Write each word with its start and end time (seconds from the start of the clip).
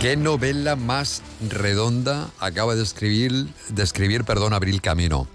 ¿Qué 0.00 0.16
novela 0.16 0.76
más 0.76 1.20
redonda 1.46 2.30
acaba 2.38 2.74
de 2.74 2.82
escribir, 2.82 3.48
de 3.68 3.82
escribir 3.82 4.24
perdón, 4.24 4.54
Abril 4.54 4.80
Camino? 4.80 5.28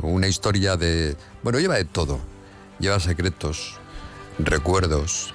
Una 0.00 0.26
historia 0.26 0.78
de... 0.78 1.18
Bueno, 1.42 1.58
lleva 1.58 1.74
de 1.74 1.84
todo. 1.84 2.18
Lleva 2.78 2.98
secretos, 2.98 3.74
recuerdos, 4.38 5.34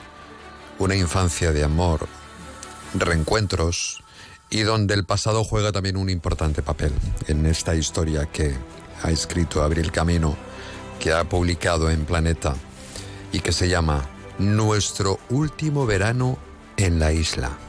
una 0.79 0.95
infancia 0.95 1.51
de 1.51 1.63
amor, 1.63 2.07
reencuentros 2.95 4.03
y 4.49 4.61
donde 4.61 4.95
el 4.95 5.05
pasado 5.05 5.43
juega 5.43 5.71
también 5.71 5.95
un 5.95 6.09
importante 6.09 6.63
papel 6.63 6.91
en 7.27 7.45
esta 7.45 7.75
historia 7.75 8.25
que 8.25 8.55
ha 9.03 9.11
escrito 9.11 9.61
Abril 9.61 9.91
Camino, 9.91 10.35
que 10.99 11.13
ha 11.13 11.23
publicado 11.23 11.91
en 11.91 12.03
Planeta 12.03 12.55
y 13.31 13.41
que 13.41 13.51
se 13.51 13.69
llama 13.69 14.09
Nuestro 14.39 15.19
último 15.29 15.85
verano 15.85 16.39
en 16.77 16.97
la 16.97 17.13
isla. 17.13 17.59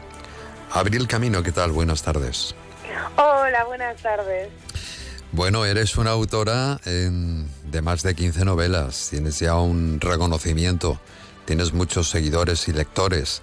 Abril 0.73 1.07
Camino, 1.07 1.43
¿qué 1.43 1.53
tal? 1.53 1.73
Buenas 1.73 2.03
tardes. 2.03 2.55
Hola, 3.17 3.65
buenas 3.65 4.01
tardes. 4.03 4.49
Bueno, 5.33 5.65
eres 5.65 5.97
una 5.97 6.11
autora 6.11 6.79
de 6.85 7.83
más 7.83 8.03
de 8.03 8.15
15 8.15 8.45
novelas, 8.45 9.09
tienes 9.11 9.39
ya 9.39 9.55
un 9.57 10.01
reconocimiento, 10.01 11.01
tienes 11.45 11.73
muchos 11.73 12.09
seguidores 12.09 12.69
y 12.69 12.73
lectores. 12.73 13.43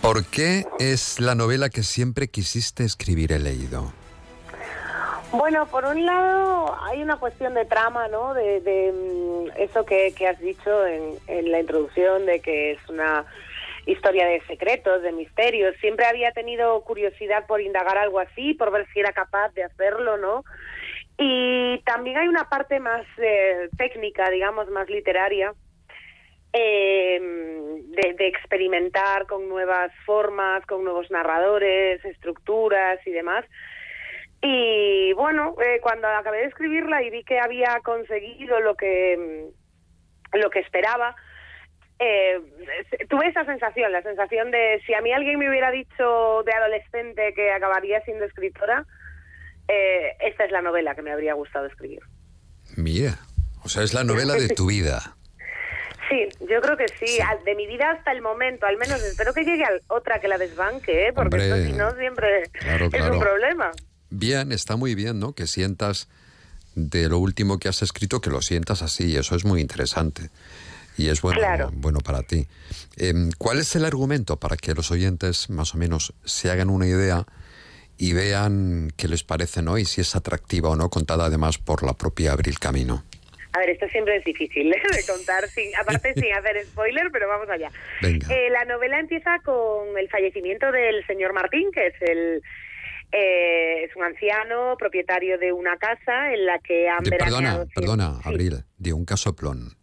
¿Por 0.00 0.24
qué 0.24 0.66
es 0.78 1.20
la 1.20 1.34
novela 1.34 1.70
que 1.70 1.82
siempre 1.82 2.28
quisiste 2.28 2.84
escribir 2.84 3.32
he 3.32 3.38
leído? 3.38 3.92
Bueno, 5.32 5.66
por 5.66 5.84
un 5.86 6.04
lado 6.04 6.76
hay 6.82 7.02
una 7.02 7.16
cuestión 7.16 7.54
de 7.54 7.64
trama, 7.64 8.08
¿no? 8.08 8.34
De, 8.34 8.92
mm, 8.92 9.60
eso 9.60 9.84
que, 9.84 10.14
has 10.28 10.38
dicho 10.40 10.86
en 10.86 11.50
la 11.50 11.60
introducción, 11.60 12.26
de 12.26 12.40
que 12.40 12.72
es 12.72 12.88
una 12.88 13.24
historia 13.86 14.26
de 14.26 14.40
secretos, 14.46 15.02
de 15.02 15.12
misterios. 15.12 15.74
Siempre 15.80 16.06
había 16.06 16.32
tenido 16.32 16.80
curiosidad 16.82 17.46
por 17.46 17.60
indagar 17.60 17.98
algo 17.98 18.20
así, 18.20 18.54
por 18.54 18.70
ver 18.70 18.86
si 18.92 19.00
era 19.00 19.12
capaz 19.12 19.52
de 19.54 19.64
hacerlo, 19.64 20.16
¿no? 20.16 20.44
Y 21.18 21.78
también 21.84 22.16
hay 22.16 22.28
una 22.28 22.48
parte 22.48 22.80
más 22.80 23.04
eh, 23.18 23.68
técnica, 23.76 24.30
digamos, 24.30 24.68
más 24.70 24.88
literaria, 24.88 25.52
em, 26.52 27.90
de, 27.90 28.26
experimentar 28.26 29.26
con 29.26 29.48
nuevas 29.48 29.92
formas, 30.06 30.64
con 30.66 30.84
nuevos 30.84 31.10
narradores, 31.10 32.04
estructuras 32.04 32.98
y 33.06 33.10
demás. 33.10 33.44
Y 34.42 35.12
bueno, 35.12 35.54
eh, 35.64 35.78
cuando 35.80 36.08
acabé 36.08 36.38
de 36.38 36.46
escribirla 36.46 37.02
y 37.02 37.10
vi 37.10 37.24
que 37.24 37.38
había 37.38 37.80
conseguido 37.84 38.58
lo 38.60 38.74
que, 38.74 39.50
lo 40.32 40.50
que 40.50 40.60
esperaba, 40.60 41.14
eh, 42.04 42.40
tuve 43.08 43.28
esa 43.28 43.44
sensación, 43.44 43.92
la 43.92 44.02
sensación 44.02 44.50
de 44.50 44.82
si 44.84 44.92
a 44.92 45.00
mí 45.00 45.12
alguien 45.12 45.38
me 45.38 45.48
hubiera 45.48 45.70
dicho 45.70 46.42
de 46.44 46.52
adolescente 46.52 47.32
que 47.34 47.52
acabaría 47.52 48.02
siendo 48.04 48.24
escritora, 48.24 48.84
eh, 49.68 50.16
esta 50.20 50.44
es 50.44 50.50
la 50.50 50.62
novela 50.62 50.96
que 50.96 51.02
me 51.02 51.12
habría 51.12 51.34
gustado 51.34 51.66
escribir. 51.66 52.00
Mira, 52.76 53.18
o 53.62 53.68
sea, 53.68 53.84
es 53.84 53.94
la 53.94 54.02
novela 54.02 54.34
de 54.34 54.48
tu 54.48 54.66
vida. 54.66 55.16
Sí, 56.10 56.28
yo 56.40 56.60
creo 56.60 56.76
que 56.76 56.88
sí. 56.88 57.20
De 57.46 57.54
mi 57.54 57.66
vida 57.66 57.92
hasta 57.92 58.12
el 58.12 58.20
momento, 58.20 58.66
al 58.66 58.76
menos 58.76 59.02
espero 59.02 59.32
que 59.32 59.44
llegue 59.44 59.64
a 59.64 59.70
otra 59.86 60.20
que 60.20 60.28
la 60.28 60.36
desbanque, 60.36 61.06
¿eh? 61.06 61.12
porque 61.14 61.40
si 61.64 61.72
no 61.72 61.94
siempre 61.94 62.42
es 62.42 63.08
un 63.08 63.18
problema. 63.18 63.70
Bien, 64.10 64.52
está 64.52 64.76
muy 64.76 64.94
bien, 64.94 65.20
¿no? 65.20 65.32
Que 65.32 65.46
sientas 65.46 66.10
de 66.74 67.08
lo 67.08 67.16
último 67.18 67.58
que 67.58 67.68
has 67.68 67.80
escrito, 67.80 68.20
que 68.20 68.28
lo 68.28 68.42
sientas 68.42 68.82
así, 68.82 69.16
eso 69.16 69.36
es 69.36 69.46
muy 69.46 69.62
interesante 69.62 70.28
y 70.96 71.08
es 71.08 71.22
bueno, 71.22 71.70
bueno 71.72 72.00
para 72.00 72.22
ti. 72.22 72.46
Em, 72.96 73.30
¿Cuál 73.38 73.58
es 73.58 73.74
el 73.76 73.84
argumento 73.84 74.38
para 74.38 74.56
que 74.56 74.74
los 74.74 74.90
oyentes 74.90 75.50
más 75.50 75.74
o 75.74 75.78
menos 75.78 76.14
se 76.24 76.50
hagan 76.50 76.70
una 76.70 76.86
idea 76.86 77.26
y 77.98 78.12
vean 78.12 78.90
qué 78.96 79.08
les 79.08 79.22
parece 79.22 79.62
¿no? 79.62 79.78
y 79.78 79.84
si 79.84 80.00
es 80.00 80.16
atractiva 80.16 80.70
o 80.70 80.76
no, 80.76 80.90
contada 80.90 81.26
además 81.26 81.58
por 81.58 81.82
la 81.82 81.94
propia 81.94 82.32
Abril 82.32 82.58
Camino? 82.58 83.04
A 83.54 83.58
ver, 83.58 83.70
esto 83.70 83.86
siempre 83.88 84.16
es 84.16 84.24
difícil 84.24 84.72
¿eh? 84.72 84.82
de 84.96 85.04
contar, 85.06 85.46
sin, 85.48 85.74
aparte 85.76 86.14
sin 86.20 86.32
hacer 86.32 86.64
spoiler, 86.64 87.10
pero 87.12 87.28
vamos 87.28 87.48
allá. 87.50 87.70
Eh, 88.02 88.48
la 88.50 88.64
novela 88.64 88.98
empieza 88.98 89.38
con 89.44 89.98
el 89.98 90.08
fallecimiento 90.08 90.72
del 90.72 91.06
señor 91.06 91.34
Martín, 91.34 91.70
que 91.70 91.88
es 91.88 91.94
el 92.00 92.42
eh, 93.12 93.84
es 93.84 93.94
un 93.94 94.04
anciano 94.04 94.74
propietario 94.78 95.38
de 95.38 95.52
una 95.52 95.76
casa 95.76 96.32
en 96.32 96.46
la 96.46 96.58
que 96.60 96.88
han 96.88 97.04
Perdona, 97.04 97.66
perdona, 97.74 98.18
Abril, 98.24 98.64
de 98.78 98.92
un 98.94 99.04
casoplón. 99.04 99.76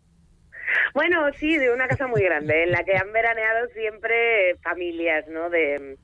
Bueno, 0.99 1.31
sí, 1.37 1.55
de 1.55 1.71
una 1.71 1.87
casa 1.87 2.07
muy 2.07 2.21
grande, 2.21 2.63
en 2.63 2.71
la 2.71 2.83
que 2.83 2.97
han 2.97 3.13
veraneado 3.13 3.69
siempre 3.69 4.57
familias, 4.61 5.25
¿no? 5.29 5.49
De, 5.49 5.95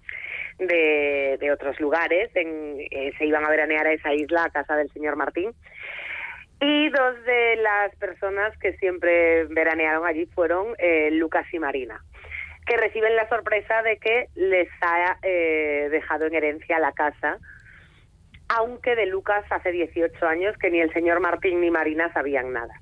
de, 0.57 1.51
otros 1.51 1.77
lugares. 1.81 2.31
Eh, 2.33 3.11
se 3.17 3.25
iban 3.25 3.43
a 3.43 3.49
veranear 3.49 3.87
a 3.87 3.91
esa 3.91 4.13
isla, 4.13 4.45
a 4.45 4.49
casa 4.51 4.77
del 4.77 4.89
señor 4.93 5.17
Martín. 5.17 5.51
Y 6.61 6.87
dos 6.91 7.21
de 7.25 7.57
las 7.57 7.93
personas 7.97 8.57
que 8.59 8.77
siempre 8.77 9.43
veranearon 9.47 10.07
allí 10.07 10.27
fueron 10.27 10.75
eh, 10.77 11.11
Lucas 11.11 11.45
y 11.51 11.59
Marina, 11.59 11.99
que 12.65 12.77
reciben 12.77 13.17
la 13.17 13.27
sorpresa 13.27 13.81
de 13.81 13.97
que 13.97 14.29
les 14.35 14.69
ha 14.79 15.17
eh, 15.23 15.89
dejado 15.91 16.27
en 16.27 16.35
herencia 16.35 16.79
la 16.79 16.93
casa, 16.93 17.39
aunque 18.47 18.95
de 18.95 19.07
Lucas 19.07 19.43
hace 19.49 19.73
18 19.73 20.25
años 20.25 20.55
que 20.57 20.71
ni 20.71 20.79
el 20.79 20.93
señor 20.93 21.19
Martín 21.19 21.59
ni 21.59 21.69
Marina 21.69 22.13
sabían 22.13 22.53
nada. 22.53 22.79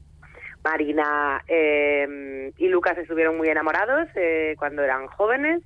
Marina 0.63 1.43
eh, 1.47 2.51
y 2.57 2.67
Lucas 2.67 2.97
estuvieron 2.97 3.37
muy 3.37 3.49
enamorados 3.49 4.07
eh, 4.15 4.55
cuando 4.57 4.81
eran 4.83 5.07
jóvenes 5.07 5.61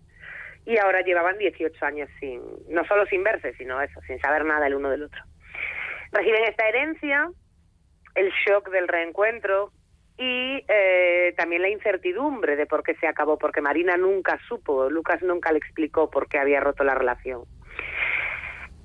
y 0.66 0.78
ahora 0.78 1.02
llevaban 1.02 1.38
18 1.38 1.86
años 1.86 2.10
sin, 2.20 2.42
no 2.70 2.84
solo 2.86 3.06
sin 3.06 3.24
verse, 3.24 3.54
sino 3.54 3.82
eso, 3.82 4.02
sin 4.08 4.20
saber 4.20 4.44
nada 4.44 4.68
el 4.68 4.76
uno 4.76 4.90
del 4.90 5.04
otro. 5.04 5.24
Reciben 6.12 6.44
esta 6.44 6.68
herencia, 6.68 7.30
el 8.16 8.32
shock 8.46 8.70
del 8.70 8.88
reencuentro 8.88 9.72
y 10.18 10.66
eh, 10.68 11.34
también 11.38 11.62
la 11.62 11.70
incertidumbre 11.70 12.56
de 12.56 12.66
por 12.66 12.84
qué 12.84 12.96
se 12.96 13.08
acabó, 13.08 13.38
porque 13.38 13.62
Marina 13.62 13.96
nunca 13.98 14.40
supo, 14.48 14.90
Lucas 14.90 15.22
nunca 15.22 15.52
le 15.52 15.60
explicó 15.60 16.10
por 16.10 16.28
qué 16.28 16.40
había 16.40 16.60
roto 16.60 16.84
la 16.84 16.96
relación. 16.96 17.44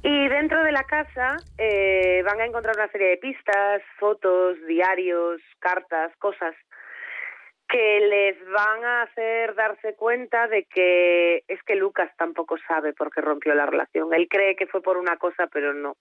Y 0.04 0.28
dentro 0.28 0.64
de 0.64 0.72
la 0.72 0.84
casa 0.84 1.36
eh, 1.58 2.22
van 2.24 2.40
a 2.40 2.46
encontrar 2.46 2.76
una 2.76 2.90
serie 2.90 3.08
de 3.08 3.16
pistas, 3.18 3.82
fotos, 3.98 4.56
diarios, 4.66 5.40
cartas, 5.60 6.12
cosas 6.18 6.54
que 7.68 8.00
les 8.00 8.50
van 8.50 8.84
a 8.84 9.02
hacer 9.02 9.54
darse 9.54 9.94
cuenta 9.94 10.46
de 10.48 10.64
que 10.64 11.44
es 11.48 11.62
que 11.62 11.76
Lucas 11.76 12.10
tampoco 12.18 12.56
sabe 12.68 12.92
por 12.92 13.10
qué 13.10 13.20
rompió 13.22 13.54
la 13.54 13.64
relación. 13.64 14.12
Él 14.12 14.28
cree 14.28 14.56
que 14.56 14.66
fue 14.66 14.82
por 14.82 14.98
una 14.98 15.16
cosa, 15.16 15.46
pero 15.46 15.72
no, 15.72 15.96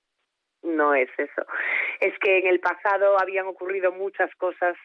no 0.63 0.93
es 0.95 1.09
eso. 1.17 1.45
Es 2.01 2.13
que 2.19 2.39
en 2.39 2.47
el 2.47 2.59
pasado 2.59 3.19
habían 3.21 3.45
ocurrido 3.45 3.91
muchas 3.93 4.29
cosas 4.35 4.75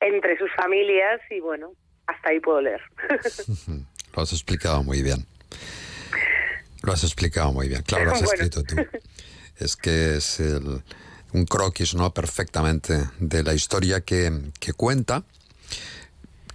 entre 0.00 0.38
sus 0.38 0.50
familias 0.54 1.20
y 1.28 1.40
bueno, 1.40 1.72
hasta 2.06 2.30
ahí 2.30 2.40
puedo 2.40 2.62
leer. 2.62 2.82
Lo 4.16 4.22
has 4.22 4.32
explicado 4.32 4.82
muy 4.82 5.02
bien. 5.02 5.26
Lo 6.82 6.92
has 6.92 7.04
explicado 7.04 7.52
muy 7.52 7.68
bien, 7.68 7.82
claro, 7.82 8.06
lo 8.06 8.12
has 8.12 8.22
escrito 8.32 8.62
tú. 8.62 8.76
Es 9.56 9.76
que 9.76 10.16
es 10.16 10.40
un 11.32 11.44
croquis, 11.44 11.94
¿no? 11.94 12.12
Perfectamente 12.14 13.08
de 13.18 13.42
la 13.42 13.54
historia 13.54 14.00
que, 14.00 14.50
que 14.60 14.72
cuenta. 14.72 15.24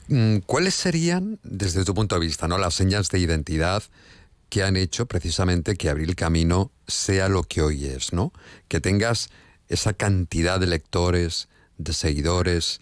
Mm, 0.07 0.38
¿Cuáles 0.45 0.73
serían, 0.73 1.39
desde 1.44 1.85
tu 1.85 1.94
punto 1.94 2.16
de 2.16 2.22
vista, 2.25 2.47
¿no? 2.47 2.57
las 2.57 2.73
señas 2.73 3.09
de 3.09 3.19
identidad 3.19 3.84
que 4.50 4.63
han 4.63 4.75
hecho 4.75 5.07
precisamente 5.07 5.75
que 5.75 5.89
Abril 5.89 6.16
Camino 6.16 6.72
sea 6.88 7.28
lo 7.29 7.44
que 7.44 7.61
hoy 7.61 7.85
es, 7.85 8.13
¿no? 8.13 8.31
Que 8.67 8.79
tengas 8.79 9.29
esa 9.67 9.93
cantidad 9.93 10.59
de 10.59 10.67
lectores, 10.67 11.47
de 11.78 11.93
seguidores, 11.93 12.79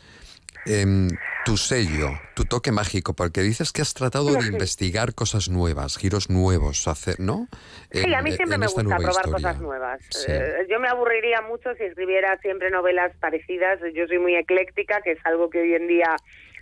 Em, 0.65 1.09
tu 1.43 1.57
sello, 1.57 2.09
tu 2.35 2.45
toque 2.45 2.71
mágico, 2.71 3.15
porque 3.15 3.41
dices 3.41 3.71
que 3.71 3.81
has 3.81 3.93
tratado 3.93 4.33
de 4.33 4.47
investigar 4.47 5.15
cosas 5.15 5.49
nuevas, 5.49 5.97
giros 5.97 6.29
nuevos, 6.29 6.87
hacer, 6.87 7.19
¿no? 7.19 7.47
Sí, 7.91 8.13
a 8.13 8.21
mí 8.21 8.31
siempre 8.33 8.59
me 8.59 8.67
gusta 8.67 8.83
probar 8.97 9.29
cosas 9.31 9.59
nuevas. 9.59 10.01
Eh, 10.27 10.67
yo 10.69 10.79
me 10.79 10.87
aburriría 10.87 11.41
mucho 11.41 11.73
si 11.75 11.83
escribiera 11.83 12.37
siempre 12.41 12.69
novelas 12.69 13.11
parecidas. 13.19 13.79
Yo 13.95 14.07
soy 14.07 14.19
muy 14.19 14.35
ecléctica, 14.35 15.01
que 15.01 15.13
es 15.13 15.19
algo 15.25 15.49
que 15.49 15.61
hoy 15.61 15.73
en 15.73 15.87
día 15.87 16.15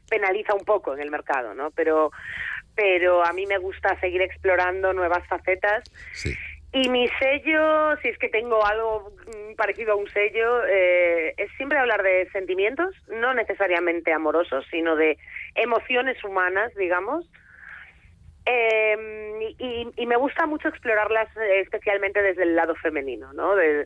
penaliza 0.09 0.53
un 0.53 0.63
poco 0.63 0.93
en 0.93 1.01
el 1.01 1.11
mercado, 1.11 1.53
¿no? 1.53 1.71
Pero, 1.71 2.11
pero 2.75 3.25
a 3.25 3.33
mí 3.33 3.45
me 3.45 3.57
gusta 3.57 3.99
seguir 3.99 4.21
explorando 4.21 4.93
nuevas 4.93 5.27
facetas. 5.27 5.83
Sí. 6.13 6.33
Y 6.71 6.87
mi 6.89 7.07
sello, 7.19 7.97
si 8.01 8.09
es 8.09 8.17
que 8.19 8.29
tengo 8.29 8.63
algo 8.63 9.11
mm, 9.25 9.55
parecido 9.55 9.93
a 9.93 9.95
un 9.95 10.07
sello, 10.09 10.65
eh, 10.65 11.33
es 11.37 11.51
siempre 11.57 11.79
hablar 11.79 12.03
de 12.03 12.29
sentimientos, 12.31 12.95
no 13.07 13.33
necesariamente 13.33 14.13
amorosos, 14.13 14.65
sino 14.69 14.95
de 14.95 15.17
emociones 15.55 16.23
humanas, 16.23 16.73
digamos. 16.75 17.25
Em, 18.45 19.41
y, 19.57 20.05
me 20.05 20.15
gusta 20.15 20.45
mucho 20.45 20.69
explorarlas 20.69 21.27
eh, 21.37 21.61
especialmente 21.61 22.21
desde 22.21 22.43
el 22.43 22.55
lado 22.55 22.75
femenino, 22.75 23.33
¿no? 23.33 23.55
De, 23.55 23.85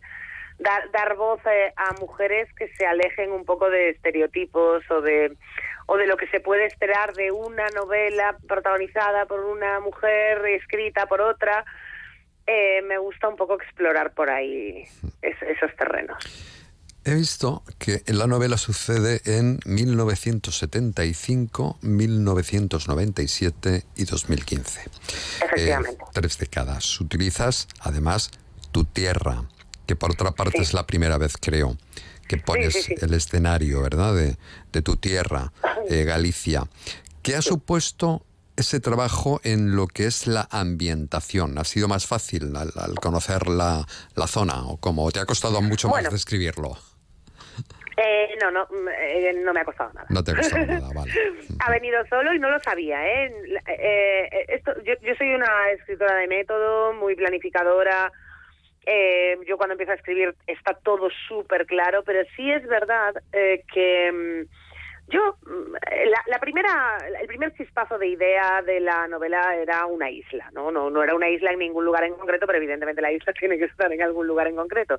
dar, 0.59 0.89
dar 0.91 1.15
voz 1.15 1.39
eh, 1.45 1.73
a 1.75 1.93
mujeres 1.99 2.47
que 2.53 2.67
se 2.75 2.85
alejen 2.85 3.31
un 3.31 3.45
poco 3.45 3.69
de 3.69 3.89
estereotipos 3.89 4.89
o 4.91 5.01
de 5.01 5.35
o 5.85 5.97
de 5.97 6.07
lo 6.07 6.15
que 6.15 6.27
se 6.27 6.39
puede 6.39 6.65
esperar 6.65 7.13
de 7.13 7.31
una 7.31 7.67
novela 7.75 8.37
protagonizada 8.47 9.25
por 9.25 9.41
una 9.41 9.79
mujer 9.81 10.45
escrita 10.45 11.07
por 11.07 11.19
otra. 11.19 11.65
Eh, 12.45 12.81
me 12.83 12.97
gusta 12.97 13.29
un 13.29 13.35
poco 13.35 13.55
explorar 13.55 14.13
por 14.13 14.29
ahí 14.29 14.83
esos 15.21 15.75
terrenos. 15.77 16.17
He 17.05 17.15
visto 17.15 17.63
que 17.79 18.01
la 18.07 18.27
novela 18.27 18.57
sucede 18.57 19.19
en 19.25 19.59
1975, 19.65 21.77
1997 21.81 23.83
y 23.97 24.05
2015. 24.05 24.79
Efectivamente. 25.43 26.01
Eh, 26.01 26.05
tres 26.13 26.37
décadas. 26.37 27.01
Utilizas, 27.01 27.67
además, 27.81 28.31
tu 28.71 28.85
tierra, 28.85 29.43
que 29.85 29.97
por 29.97 30.11
otra 30.11 30.31
parte 30.31 30.61
es 30.61 30.73
la 30.73 30.87
primera 30.87 31.17
vez, 31.17 31.35
creo, 31.37 31.75
que 32.29 32.37
pones 32.37 32.89
el 32.89 33.13
escenario, 33.13 33.81
¿verdad?, 33.81 34.15
de, 34.15 34.37
tu 34.81 34.95
tierra, 34.95 35.51
eh, 35.89 36.05
Galicia. 36.05 36.69
¿Qué 37.21 37.35
ha 37.35 37.41
supuesto 37.41 38.25
ese 38.57 38.79
trabajo 38.79 39.39
en 39.43 39.75
lo 39.75 39.87
que 39.87 40.05
es 40.05 40.27
la 40.27 40.47
ambientación? 40.51 41.57
¿Ha 41.57 41.63
sido 41.63 41.87
más 41.87 42.07
fácil 42.07 42.53
al, 42.55 42.95
conocer 42.95 43.47
la, 43.47 43.85
zona 44.27 44.65
o 44.67 44.77
cómo? 44.77 45.11
¿Te 45.11 45.19
ha 45.19 45.25
costado 45.25 45.61
mucho 45.61 45.89
más 45.89 46.09
describirlo? 46.11 46.77
Eh, 47.95 48.35
no, 48.41 48.49
no, 48.49 48.65
mm, 48.65 48.87
eh, 48.89 49.33
no 49.43 49.53
me 49.53 49.61
ha 49.61 49.65
costado 49.65 49.91
nada. 49.93 50.07
No 50.09 50.23
te 50.23 50.31
ha 50.31 50.35
costado 50.35 50.65
nada, 50.65 50.89
vale. 50.95 51.11
ha 51.59 51.71
venido 51.71 52.03
solo 52.07 52.33
y 52.33 52.39
no 52.39 52.49
lo 52.49 52.59
sabía, 52.59 53.05
¿eh? 53.07 53.31
eh 53.67 54.45
esto, 54.49 54.73
yo, 54.83 54.93
yo, 55.01 55.13
soy 55.15 55.33
una 55.33 55.69
escritora 55.71 56.15
de 56.15 56.27
método, 56.27 56.93
muy 56.93 57.15
planificadora. 57.15 58.11
yo 59.47 59.57
cuando 59.57 59.73
empiezo 59.73 59.91
a 59.91 59.95
escribir 59.95 60.35
está 60.47 60.73
todo 60.73 61.09
súper 61.27 61.65
claro, 61.67 62.03
pero 62.03 62.23
sí 62.35 62.51
es 62.51 62.65
verdad 62.67 63.13
que 63.31 64.11
mm, 64.11 64.63
yo, 65.07 65.37
mm, 65.45 65.73
la, 66.09 66.23
la, 66.27 66.39
primera, 66.39 66.97
el 67.19 67.27
primer 67.27 67.53
chispazo 67.53 67.97
de 67.97 68.07
idea 68.07 68.61
de 68.61 68.79
la 68.79 69.07
novela 69.07 69.55
era 69.55 69.85
una 69.85 70.09
isla, 70.09 70.49
¿no? 70.53 70.71
¿no? 70.71 70.89
No 70.89 71.03
era 71.03 71.15
una 71.15 71.29
isla 71.29 71.51
en 71.51 71.59
ningún 71.59 71.85
lugar 71.85 72.03
en 72.03 72.15
concreto, 72.15 72.45
pero 72.45 72.57
evidentemente 72.57 73.01
la 73.01 73.11
isla 73.11 73.33
tiene 73.39 73.57
que 73.57 73.65
estar 73.65 73.91
en 73.91 74.01
algún 74.01 74.27
lugar 74.27 74.47
en 74.47 74.55
concreto. 74.55 74.97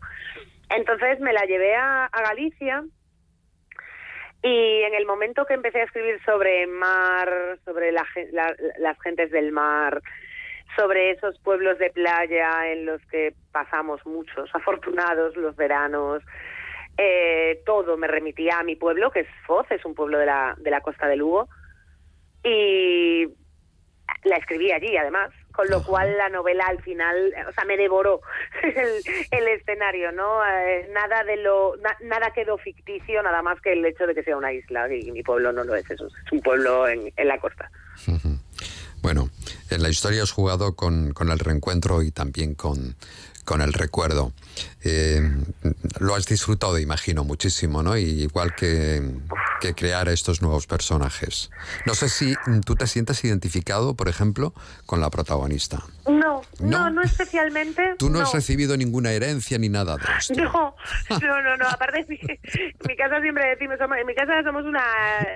Entonces 0.71 1.21
me 1.21 1.33
la 1.33 1.45
llevé 1.45 1.75
a, 1.77 2.11
Galicia 2.13 2.85
y 4.43 4.83
en 4.83 4.95
el 4.95 5.07
momento 5.07 5.47
que 5.47 5.55
empecé 5.55 5.81
a 5.81 5.85
escribir 5.85 6.23
sobre 6.25 6.67
mar, 6.67 7.59
sobre 7.65 7.93
las 7.93 8.99
gentes 9.03 9.31
del 9.31 9.53
mar, 9.53 10.03
sobre 10.77 11.11
esos 11.11 11.39
pueblos 11.41 11.79
de 11.79 11.91
playa 11.91 12.71
en 12.71 12.87
los 12.87 13.01
que 13.07 13.35
pasamos 13.53 14.05
muchos, 14.05 14.51
afortunados 14.55 15.37
los 15.37 15.57
veranos, 15.57 16.23
eh, 16.97 17.63
todo 17.67 17.97
me 17.97 18.07
remitía 18.07 18.59
a 18.59 18.65
mi 18.65 18.77
pueblo, 18.77 19.11
que 19.11 19.21
es 19.21 19.29
Foz, 19.47 19.71
es 19.71 19.85
un 19.85 19.95
pueblo 19.95 20.19
de 20.19 20.27
la, 20.27 20.55
de 20.59 20.71
la 20.71 20.81
costa 20.81 21.07
de 21.07 21.17
Lugo, 21.17 21.49
y 22.43 23.27
la 24.25 24.37
escribí 24.37 24.71
allí 24.71 24.97
además 24.97 25.31
con 25.55 25.69
lo 25.71 25.83
cual 25.85 26.17
la 26.19 26.29
novela 26.29 26.65
al 26.67 26.83
final, 26.83 27.33
o 27.49 27.53
sea, 27.53 27.65
me 27.65 27.77
devoró 27.77 28.21
el, 29.31 29.49
escenario, 29.49 30.11
¿no? 30.11 30.45
Eh, 30.45 30.89
nada 30.93 31.23
de 31.23 31.37
lo, 31.37 31.75
nada 32.03 32.33
quedó 32.33 32.59
ficticio, 32.59 33.23
nada 33.23 33.41
más 33.41 33.61
que 33.61 33.73
el 33.73 33.85
hecho 33.85 34.07
de 34.07 34.15
que 34.15 34.25
sea 34.25 34.37
una 34.37 34.53
isla 34.53 34.93
y 34.93 35.11
mi 35.13 35.23
pueblo 35.23 35.53
no 35.53 35.63
lo 35.63 35.77
es, 35.77 35.89
eso 35.89 36.07
es 36.07 36.33
un 36.33 36.41
pueblo 36.41 36.89
en, 36.89 37.13
en 37.17 37.29
la 37.29 37.39
costa. 37.39 37.71
Bueno, 39.01 39.29
en 39.71 39.83
la 39.83 39.91
historia 39.91 40.23
has 40.23 40.33
jugado 40.33 40.75
con, 40.75 41.13
con 41.13 41.31
el 41.31 41.39
reencuentro 41.39 42.03
y 42.03 42.11
también 42.11 42.55
con, 42.55 42.97
con 43.45 43.61
el 43.61 43.73
recuerdo. 43.73 44.33
Eh, 44.83 45.21
lo 45.99 46.15
has 46.15 46.27
disfrutado, 46.27 46.79
imagino, 46.79 47.25
muchísimo, 47.25 47.83
¿no? 47.83 47.97
igual 47.97 48.55
que, 48.55 49.03
que, 49.61 49.75
crear 49.75 50.09
estos 50.09 50.43
nuevos 50.43 50.67
personajes. 50.67 51.51
No 51.87 51.95
sé 51.95 52.09
si 52.09 52.35
tú 52.65 52.75
te 52.75 52.87
sientes 52.87 53.25
identificado, 53.25 53.95
por 53.95 54.09
ejemplo, 54.09 54.55
con 54.87 55.01
la 55.01 55.11
protagonista. 55.11 55.85
No, 56.61 56.91
no, 56.91 57.03
especialmente. 57.03 57.95
Tú 57.99 58.11
no, 58.11 58.21
has 58.21 58.33
recibido 58.33 58.77
ninguna 58.77 59.13
herencia 59.13 59.59
ni 59.59 59.69
nada 59.69 59.97
de 59.97 60.05
esto. 60.19 60.35
No, 60.35 60.75
no, 61.21 61.43
no, 61.43 61.57
no. 61.57 61.69
Aparte, 61.69 62.01
en 62.01 62.07
mi, 62.09 62.97
casa 62.97 63.21
siempre 63.21 63.49
decimos, 63.49 63.79
en 63.81 64.07
mi 64.07 64.15
casa 64.15 64.43
somos 64.43 64.65
una 64.65 64.85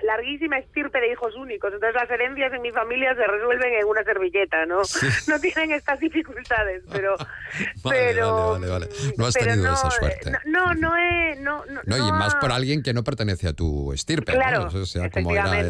larguísima 0.04 0.58
estirpe 0.58 1.00
de 1.00 1.12
hijos 1.12 1.34
únicos, 1.36 1.72
entonces 1.72 1.94
las 1.94 2.10
herencias 2.10 2.52
en 2.52 2.62
mi 2.62 2.70
familia 2.70 3.14
se 3.14 3.26
resuelven 3.26 3.74
en 3.74 3.86
una 3.86 4.04
servilleta, 4.04 4.66
¿no? 4.66 4.82
No 5.28 5.40
tienen 5.40 5.72
estas 5.72 5.98
dificultades, 6.00 6.82
pero... 6.90 7.16
pero 7.88 8.52
vale, 8.52 8.68
vale, 8.68 8.88
No 9.16 9.26
has 9.26 9.34
tenido 9.34 9.72
esa 9.72 9.90
suerte. 9.90 10.32
No, 10.46 10.74
no, 10.74 10.96
he... 10.96 11.36
No, 11.36 11.64
no, 11.66 11.96
y 11.96 12.12
más 12.12 12.34
por 12.36 12.52
alguien 12.52 12.82
que 12.82 12.92
no 12.92 13.04
pertenece 13.04 13.48
a 13.48 13.52
tu 13.52 13.92
estirpe, 13.92 14.32
claro, 14.32 14.68
O 14.72 14.86
sea, 14.86 15.10
como 15.10 15.32
era 15.32 15.60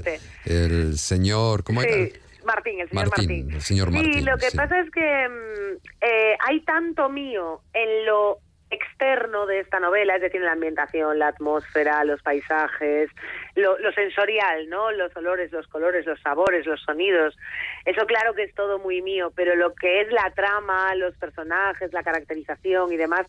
el, 0.44 0.98
señor... 0.98 1.64
¿Cómo 1.64 1.82
era? 1.82 2.08
Martín, 2.48 2.80
el 2.80 2.88
señor 2.88 3.10
Martín. 3.10 3.50
El 3.52 3.60
señor 3.60 3.90
Martín. 3.92 4.12
Sí, 4.14 4.20
lo 4.22 4.38
que 4.38 4.50
pasa 4.56 4.80
es 4.80 4.90
que 4.90 5.28
mm, 5.28 5.76
eh, 6.00 6.36
hay 6.48 6.60
tanto 6.62 7.08
mío 7.10 7.60
en 7.74 8.06
lo 8.06 8.38
externo 8.70 9.46
de 9.46 9.60
esta 9.60 9.80
novela, 9.80 10.16
es 10.16 10.22
decir, 10.22 10.40
la 10.40 10.52
ambientación, 10.52 11.18
la 11.18 11.28
atmósfera, 11.28 12.04
los 12.04 12.22
paisajes, 12.22 13.10
lo, 13.54 13.76
sensorial, 13.92 14.68
¿no? 14.68 14.92
Los 14.92 15.14
olores, 15.16 15.50
los 15.52 15.66
colores, 15.68 16.06
los 16.06 16.20
sabores, 16.20 16.66
los 16.66 16.80
sonidos. 16.82 17.36
Eso 17.84 18.06
claro 18.06 18.34
que 18.34 18.44
es 18.44 18.54
todo 18.54 18.78
muy 18.78 19.02
mío, 19.02 19.32
pero 19.34 19.56
lo 19.56 19.74
que 19.74 20.02
es 20.02 20.12
la 20.12 20.30
trama, 20.34 20.94
los 20.94 21.14
personajes, 21.16 21.92
la 21.92 22.02
caracterización 22.02 22.92
y 22.92 22.96
demás, 22.96 23.26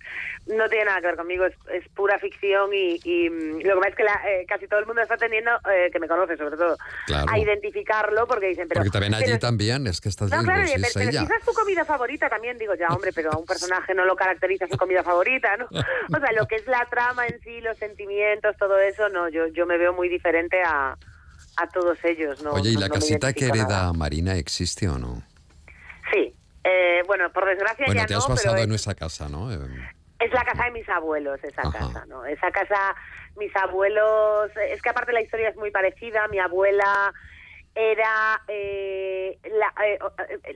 no 0.48 0.68
tiene 0.68 0.86
nada 0.86 1.02
que 1.02 1.08
ver 1.08 1.16
conmigo, 1.16 1.46
es, 1.46 1.56
pura 1.96 2.20
ficción 2.20 2.70
y, 2.74 3.30
mm, 3.30 3.62
lo 3.62 3.76
que 3.76 3.80
pasa 3.80 3.90
es 3.90 3.96
que 3.96 4.04
eh, 4.04 4.46
casi 4.48 4.68
todo 4.68 4.80
el 4.80 4.86
mundo 4.86 5.02
está 5.02 5.18
teniendo, 5.18 5.52
eh, 5.72 5.90
que 5.92 6.00
me 6.00 6.08
conoce 6.08 6.38
sobre 6.38 6.58
todo, 6.58 6.78
a 7.28 7.40
identificarlo 7.40 8.28
porque 8.28 8.48
dicen, 8.48 8.68
pero... 8.68 8.82
Porque 8.82 8.92
también 8.92 9.14
allí 9.14 9.40
también 9.40 9.88
es 9.88 10.02
que 10.02 10.10
estás 10.10 10.30
no, 10.32 10.44
claro, 10.44 10.64
pero, 10.94 11.10
quizás 11.10 11.44
tu 11.46 11.54
comida 11.54 11.86
favorita 11.86 12.30
también, 12.30 12.58
digo, 12.58 12.76
ya 12.76 12.88
hombre, 12.90 13.12
pero 13.14 13.32
a 13.32 13.38
un 13.38 13.46
personaje 13.46 13.94
no 13.94 14.06
lo 14.06 14.16
caracteriza 14.16 14.68
su 14.68 14.78
comida 14.78 15.04
favorita, 15.04 15.29
¿no? 15.58 15.66
O 15.66 16.20
sea, 16.20 16.32
lo 16.34 16.48
que 16.48 16.56
es 16.56 16.68
la 16.68 16.86
trama 16.90 17.28
en 17.28 17.40
sí, 17.42 17.62
los 17.62 17.78
sentimientos, 17.78 18.56
todo 18.58 18.78
eso, 18.80 19.10
no, 19.10 19.30
yo, 19.30 19.48
yo 19.48 19.66
me 19.66 19.78
veo 19.78 19.94
muy 19.94 20.10
diferente 20.10 20.62
a, 20.64 20.98
a 21.58 21.68
todos 21.68 21.98
ellos. 22.04 22.42
No, 22.42 22.54
Oye, 22.54 22.72
¿y 22.72 22.76
la 22.76 22.90
casita 22.90 23.34
que 23.34 23.48
hereda 23.48 23.92
Marina 23.94 24.36
existe 24.36 24.88
o 24.88 24.98
no? 24.98 25.24
Sí, 26.12 26.34
eh, 26.64 27.02
bueno, 27.06 27.32
por 27.32 27.46
desgracia 27.46 27.86
bueno, 27.86 28.02
ya 28.02 28.08
te 28.08 28.16
has 28.16 28.28
basado 28.28 28.58
en 28.58 28.72
esa 28.72 28.96
casa, 28.96 29.30
¿no? 29.30 29.52
Eh, 29.52 29.58
es 30.20 30.34
la 30.34 30.44
casa 30.44 30.66
de 30.66 30.72
mis 30.72 30.90
abuelos, 30.90 31.40
esa 31.44 31.62
casa, 31.72 32.06
¿no? 32.08 32.26
Esa 32.26 32.52
casa, 32.52 32.96
mis 33.38 33.56
abuelos, 33.56 34.52
es 34.70 34.82
que 34.82 34.90
aparte 34.90 35.14
la 35.14 35.22
historia 35.22 35.50
es 35.50 35.56
muy 35.56 35.72
parecida, 35.72 36.28
mi 36.28 36.40
abuela 36.40 37.14
era 37.76 38.42
eh, 38.48 39.38
la, 39.44 39.74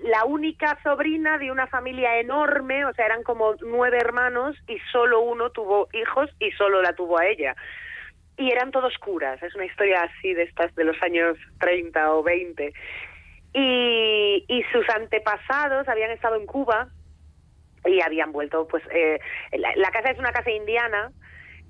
la, 0.03 0.25
única 0.25 0.77
sobrina 0.84 1.38
de 1.38 1.51
una 1.51 1.67
familia 1.67 2.20
enorme, 2.20 2.86
o 2.86 2.93
sea, 2.93 3.05
eran 3.05 3.24
como 3.24 3.55
nueve 3.62 3.98
hermanos 3.98 4.58
y 4.67 4.77
solo 4.91 5.22
uno 5.22 5.51
tuvo 5.51 5.88
hijos 5.93 6.29
y 6.39 6.51
solo 6.51 6.82
la 6.82 6.93
tuvo 6.93 7.20
a 7.20 7.27
ella 7.27 7.55
y 8.38 8.51
eran 8.51 8.72
todos 8.72 8.98
curas. 8.98 9.41
Es 9.43 9.55
una 9.55 9.65
historia 9.65 10.03
así 10.03 10.34
de 10.34 10.43
estas 10.43 10.74
de 10.75 10.84
los 10.84 11.01
años 11.01 11.38
30 11.60 12.13
o 12.13 12.24
20. 12.24 12.74
Y, 13.53 14.46
y 14.48 14.63
sus 14.72 14.88
antepasados 14.89 15.88
habían 15.88 16.12
estado 16.12 16.36
en 16.36 16.46
Cuba 16.46 16.88
y 17.86 18.01
habían 18.01 18.32
vuelto, 18.32 18.67
pues, 18.67 18.84
eh, 18.91 19.20
la, 19.51 19.91
casa 19.91 20.12
es 20.12 20.20
una 20.20 20.32
casa 20.32 20.50
indiana. 20.50 21.12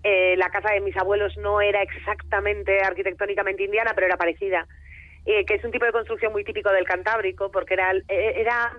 Eh, 0.04 0.36
la 0.38 0.50
casa 0.50 0.74
de 0.74 0.82
mis 0.82 0.96
abuelos 0.98 1.38
no 1.38 1.62
era 1.62 1.82
exactamente 1.82 2.82
arquitectónicamente 2.82 3.64
indiana, 3.64 3.92
pero 3.96 4.08
era 4.08 4.18
parecida. 4.18 4.68
Eh, 5.26 5.46
que 5.46 5.54
es 5.56 5.64
un 5.64 5.72
tipo 5.72 5.86
de 5.86 5.94
construcción 5.94 6.34
muy 6.34 6.44
típico 6.44 6.70
del 6.70 6.84
Cantábrico, 6.84 7.50
porque 7.50 7.76
era, 7.76 7.94
era 8.10 8.74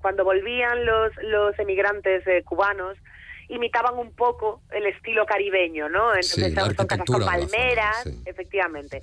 cuando 0.00 0.24
volvían 0.24 0.86
los, 0.86 1.12
los 1.22 1.58
emigrantes 1.58 2.24
cubanos, 2.44 2.96
imitaban 3.48 3.98
un 3.98 4.12
poco 4.12 4.62
el 4.70 4.86
estilo 4.86 5.26
caribeño, 5.26 5.88
¿no? 5.88 6.08
Entonces 6.14 6.54
son 6.54 6.86
casas 6.86 7.06
con 7.06 7.24
palmeras, 7.24 8.06
efectivamente. 8.24 9.02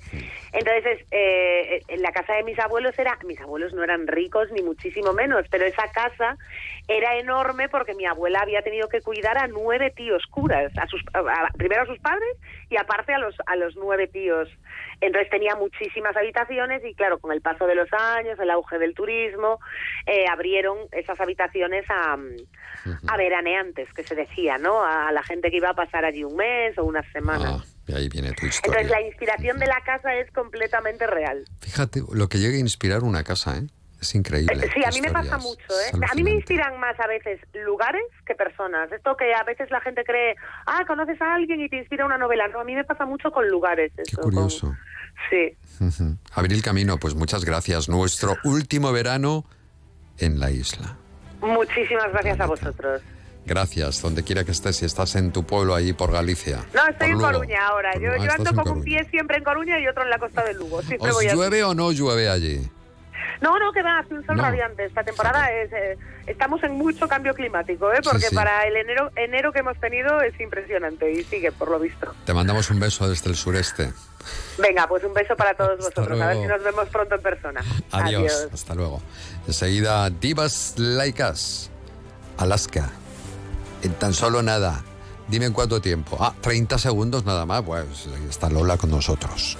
Entonces, 0.52 1.06
eh, 1.10 1.82
en 1.86 2.02
la 2.02 2.10
casa 2.12 2.34
de 2.34 2.42
mis 2.42 2.58
abuelos 2.58 2.98
era, 2.98 3.16
mis 3.24 3.40
abuelos 3.40 3.72
no 3.72 3.84
eran 3.84 4.06
ricos 4.06 4.50
ni 4.50 4.62
muchísimo 4.62 5.12
menos, 5.12 5.46
pero 5.50 5.66
esa 5.66 5.90
casa 5.92 6.36
era 6.90 7.16
enorme 7.18 7.68
porque 7.68 7.94
mi 7.94 8.04
abuela 8.04 8.40
había 8.40 8.62
tenido 8.62 8.88
que 8.88 9.00
cuidar 9.00 9.38
a 9.38 9.46
nueve 9.46 9.92
tíos 9.94 10.24
curas, 10.28 10.72
a 10.76 10.88
sus, 10.88 11.00
primero 11.56 11.82
a 11.82 11.86
sus 11.86 12.00
padres 12.00 12.36
y 12.68 12.76
aparte 12.76 13.14
a 13.14 13.18
los, 13.18 13.36
a 13.46 13.54
los 13.54 13.76
nueve 13.76 14.08
tíos. 14.08 14.48
Entonces 15.00 15.30
tenía 15.30 15.54
muchísimas 15.54 16.16
habitaciones 16.16 16.84
y 16.84 16.94
claro, 16.94 17.20
con 17.20 17.30
el 17.30 17.42
paso 17.42 17.68
de 17.68 17.76
los 17.76 17.88
años, 17.92 18.38
el 18.40 18.50
auge 18.50 18.78
del 18.78 18.94
turismo, 18.94 19.60
eh, 20.04 20.24
abrieron 20.28 20.78
esas 20.90 21.18
habitaciones 21.20 21.84
a, 21.88 22.18
a 23.06 23.16
veraneantes, 23.16 23.92
que 23.92 24.02
se 24.02 24.16
decía, 24.16 24.58
¿no? 24.58 24.82
A 24.84 25.12
la 25.12 25.22
gente 25.22 25.52
que 25.52 25.58
iba 25.58 25.70
a 25.70 25.74
pasar 25.74 26.04
allí 26.04 26.24
un 26.24 26.34
mes 26.34 26.76
o 26.76 26.84
unas 26.84 27.06
semanas. 27.12 27.62
Ah, 27.88 27.96
ahí 27.96 28.08
viene 28.08 28.32
tu 28.32 28.46
historia. 28.46 28.80
Entonces 28.80 28.90
la 28.90 29.06
inspiración 29.06 29.58
de 29.58 29.66
la 29.66 29.80
casa 29.84 30.12
es 30.16 30.28
completamente 30.32 31.06
real. 31.06 31.44
Fíjate 31.60 32.02
lo 32.12 32.28
que 32.28 32.38
llega 32.38 32.56
a 32.56 32.60
inspirar 32.60 33.04
una 33.04 33.22
casa, 33.22 33.58
¿eh? 33.58 33.62
Es 34.00 34.14
increíble. 34.14 34.70
Sí, 34.72 34.82
a 34.84 34.90
mí 34.90 35.00
me 35.02 35.10
pasa 35.10 35.36
mucho. 35.36 35.62
¿eh? 35.68 35.92
A 36.10 36.14
mí 36.14 36.22
me 36.22 36.30
inspiran 36.30 36.78
más 36.80 36.98
a 36.98 37.06
veces 37.06 37.38
lugares 37.52 38.02
que 38.26 38.34
personas. 38.34 38.90
Esto 38.90 39.16
que 39.16 39.34
a 39.34 39.44
veces 39.44 39.70
la 39.70 39.80
gente 39.80 40.04
cree, 40.04 40.36
ah, 40.66 40.84
conoces 40.86 41.20
a 41.20 41.34
alguien 41.34 41.60
y 41.60 41.68
te 41.68 41.76
inspira 41.76 42.06
una 42.06 42.16
novela. 42.16 42.48
No, 42.48 42.60
a 42.60 42.64
mí 42.64 42.74
me 42.74 42.84
pasa 42.84 43.04
mucho 43.04 43.30
con 43.30 43.48
lugares. 43.48 43.92
Qué 43.96 44.16
curioso. 44.16 44.74
Sí. 45.28 45.56
Abril 46.32 46.62
Camino, 46.62 46.96
pues 46.98 47.14
muchas 47.14 47.44
gracias. 47.44 47.88
Nuestro 47.88 48.36
último 48.44 48.90
verano 48.90 49.44
en 50.18 50.40
la 50.40 50.50
isla. 50.50 50.96
Muchísimas 51.42 52.10
gracias 52.12 52.40
a 52.40 52.46
vosotros. 52.46 53.02
Gracias, 53.44 54.02
donde 54.02 54.22
quiera 54.22 54.44
que 54.44 54.52
estés, 54.52 54.76
si 54.76 54.84
estás 54.84 55.16
en 55.16 55.32
tu 55.32 55.44
pueblo 55.44 55.74
ahí 55.74 55.92
por 55.92 56.12
Galicia. 56.12 56.64
No, 56.74 56.86
estoy 56.86 57.10
en 57.10 57.18
Coruña 57.18 57.66
ahora. 57.66 57.98
yo, 57.98 58.12
ando 58.30 58.54
con 58.54 58.78
un 58.78 58.82
pie 58.82 59.04
siempre 59.10 59.38
en 59.38 59.44
Coruña 59.44 59.78
y 59.78 59.88
otro 59.88 60.04
en 60.04 60.10
la 60.10 60.18
costa 60.18 60.44
de 60.44 60.54
Lugo. 60.54 60.76
¿Os 60.76 61.22
llueve 61.32 61.64
o 61.64 61.74
no 61.74 61.90
llueve 61.92 62.28
allí? 62.28 62.60
No, 63.40 63.58
no, 63.58 63.72
que 63.72 63.82
va, 63.82 63.98
hace 63.98 64.14
un 64.14 64.24
sol 64.26 64.38
radiante. 64.38 64.84
Esta 64.84 65.02
temporada 65.02 65.50
es, 65.50 65.72
eh, 65.72 65.98
estamos 66.26 66.62
en 66.62 66.72
mucho 66.72 67.08
cambio 67.08 67.34
climático, 67.34 67.92
¿eh? 67.92 68.00
porque 68.02 68.26
para 68.34 68.66
el 68.66 68.76
enero, 68.76 69.10
enero 69.16 69.52
que 69.52 69.60
hemos 69.60 69.78
tenido 69.78 70.20
es 70.20 70.38
impresionante 70.40 71.10
y 71.10 71.24
sigue, 71.24 71.50
por 71.52 71.70
lo 71.70 71.78
visto. 71.78 72.14
Te 72.24 72.34
mandamos 72.34 72.70
un 72.70 72.80
beso 72.80 73.08
desde 73.08 73.30
el 73.30 73.36
sureste. 73.36 73.92
Venga, 74.58 74.86
pues 74.86 75.04
un 75.04 75.14
beso 75.14 75.34
para 75.36 75.54
todos 75.54 75.78
vosotros. 75.78 76.20
A 76.20 76.26
ver 76.26 76.36
si 76.36 76.46
nos 76.46 76.62
vemos 76.62 76.88
pronto 76.88 77.14
en 77.14 77.22
persona. 77.22 77.64
Adiós. 77.90 78.48
Hasta 78.52 78.74
luego. 78.74 79.00
Enseguida, 79.46 80.10
Divas 80.10 80.74
Laicas, 80.76 81.70
Alaska. 82.36 82.90
En 83.82 83.94
tan 83.94 84.12
solo 84.12 84.42
nada. 84.42 84.84
Dime 85.28 85.46
en 85.46 85.52
cuánto 85.52 85.80
tiempo. 85.80 86.18
Ah, 86.20 86.34
30 86.40 86.76
segundos 86.76 87.24
nada 87.24 87.46
más. 87.46 87.62
Pues 87.62 88.06
está 88.28 88.50
Lola 88.50 88.76
con 88.76 88.90
nosotros. 88.90 89.56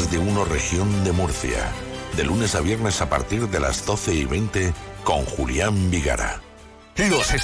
Más 0.00 0.10
de 0.10 0.18
uno 0.18 0.46
región 0.46 1.04
de 1.04 1.12
Murcia. 1.12 1.70
De 2.16 2.24
lunes 2.24 2.54
a 2.54 2.62
viernes 2.62 3.02
a 3.02 3.10
partir 3.10 3.50
de 3.50 3.60
las 3.60 3.84
12 3.84 4.14
y 4.14 4.24
20 4.24 4.72
con 5.04 5.26
Julián 5.26 5.90
Vigara. 5.90 6.40
Los 6.96 7.34